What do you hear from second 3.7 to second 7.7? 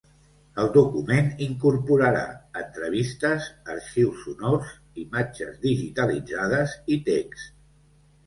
arxius sonors, imatges digitalitzades i text.